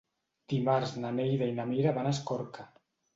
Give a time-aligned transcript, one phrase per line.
[0.53, 2.67] Dimarts na Neida i na Mira van a Escorca.